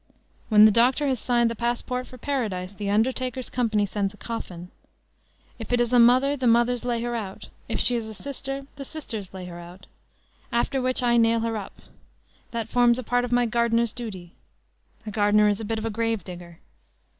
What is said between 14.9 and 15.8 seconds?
A gardener is a bit